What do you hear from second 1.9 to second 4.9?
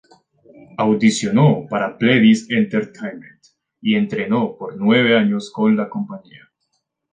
Pledis Entertainment y entrenó por